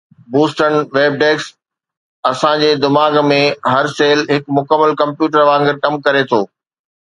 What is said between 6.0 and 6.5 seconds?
ڪري ٿو